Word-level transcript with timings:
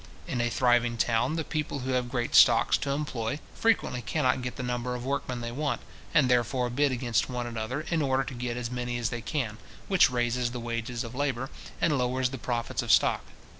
In 0.27 0.41
a 0.41 0.49
thriving 0.49 0.97
town, 0.97 1.35
the 1.35 1.43
people 1.43 1.81
who 1.81 1.91
have 1.91 2.09
great 2.09 2.33
stocks 2.33 2.75
to 2.79 2.89
employ, 2.89 3.39
frequently 3.53 4.01
cannot 4.01 4.41
get 4.41 4.55
the 4.55 4.63
number 4.63 4.95
of 4.95 5.05
workmen 5.05 5.41
they 5.41 5.51
want, 5.51 5.79
and 6.11 6.27
therefore 6.27 6.71
bid 6.71 6.91
against 6.91 7.29
one 7.29 7.45
another, 7.45 7.81
in 7.81 8.01
order 8.01 8.23
to 8.23 8.33
get 8.33 8.57
as 8.57 8.71
many 8.71 8.97
as 8.97 9.11
they 9.11 9.21
can, 9.21 9.59
which 9.87 10.09
raises 10.09 10.49
the 10.53 10.59
wages 10.59 11.03
of 11.03 11.13
labour, 11.13 11.51
and 11.79 11.99
lowers 11.99 12.31
the 12.31 12.39
profits 12.39 12.81
of 12.81 12.91
stock. 12.91 13.21